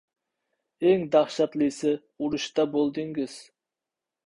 Eng 0.91 1.03
dahshatlisi, 1.17 1.93
urushda 2.29 2.67
bo‘ldingiz! 2.77 3.39